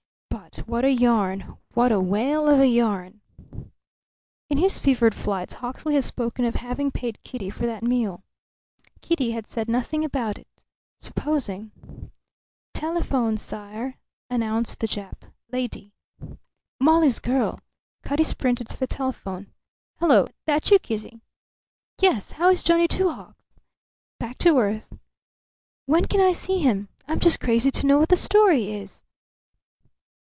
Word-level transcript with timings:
But 0.29 0.67
what 0.67 0.83
a 0.83 0.89
yarn! 0.91 1.57
What 1.73 1.91
a 1.93 2.01
whale 2.01 2.49
of 2.49 2.59
a 2.59 2.67
yarn! 2.67 3.21
In 4.49 4.57
his 4.57 4.77
fevered 4.79 5.15
flights 5.15 5.55
Hawksley 5.55 5.95
had 5.95 6.03
spoken 6.03 6.43
of 6.43 6.55
having 6.55 6.91
paid 6.91 7.23
Kitty 7.23 7.49
for 7.49 7.65
that 7.65 7.83
meal. 7.83 8.25
Kitty 9.01 9.31
had 9.31 9.47
said 9.47 9.69
nothing 9.69 10.03
about 10.03 10.37
it. 10.37 10.65
Supposing 10.99 11.71
"Telephone, 12.73 13.37
sair," 13.37 13.97
announced 14.29 14.81
the 14.81 14.89
Jap. 14.89 15.21
"Lady." 15.53 15.93
Molly's 16.81 17.19
girl! 17.19 17.61
Cutty 18.03 18.25
sprinted 18.25 18.67
to 18.69 18.79
the 18.79 18.87
telephone. 18.87 19.53
"Hello! 20.01 20.27
That 20.47 20.69
you, 20.69 20.79
Kitty?" 20.79 21.21
"Yes. 22.01 22.31
How 22.33 22.49
is 22.49 22.61
Johnny 22.61 22.89
Two 22.89 23.09
Hawks?" 23.09 23.55
"Back 24.19 24.37
to 24.39 24.57
earth." 24.59 24.91
"When 25.85 26.03
can 26.05 26.19
I 26.19 26.33
see 26.33 26.59
him? 26.59 26.89
I'm 27.07 27.21
just 27.21 27.39
crazy 27.39 27.71
to 27.71 27.85
know 27.85 27.97
what 27.99 28.09
the 28.09 28.17
story 28.17 28.73
is!" 28.73 29.01